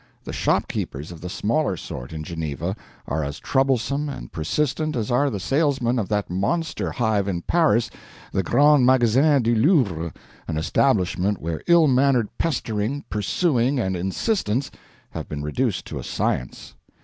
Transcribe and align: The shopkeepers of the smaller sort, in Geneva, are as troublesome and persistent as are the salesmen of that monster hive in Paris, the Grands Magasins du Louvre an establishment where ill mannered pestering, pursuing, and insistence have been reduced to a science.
The 0.23 0.33
shopkeepers 0.33 1.11
of 1.11 1.21
the 1.21 1.29
smaller 1.29 1.77
sort, 1.77 2.11
in 2.11 2.23
Geneva, 2.23 2.75
are 3.05 3.23
as 3.23 3.37
troublesome 3.37 4.09
and 4.09 4.31
persistent 4.31 4.95
as 4.95 5.11
are 5.11 5.29
the 5.29 5.39
salesmen 5.39 5.99
of 5.99 6.09
that 6.09 6.27
monster 6.27 6.89
hive 6.93 7.27
in 7.27 7.43
Paris, 7.43 7.87
the 8.31 8.41
Grands 8.41 8.83
Magasins 8.83 9.43
du 9.43 9.53
Louvre 9.53 10.11
an 10.47 10.57
establishment 10.57 11.39
where 11.39 11.61
ill 11.67 11.85
mannered 11.85 12.29
pestering, 12.39 13.03
pursuing, 13.11 13.79
and 13.79 13.95
insistence 13.95 14.71
have 15.11 15.29
been 15.29 15.43
reduced 15.43 15.85
to 15.85 15.99
a 15.99 16.03
science. 16.03 16.73